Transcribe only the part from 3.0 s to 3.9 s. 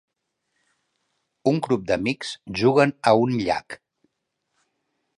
a un llac.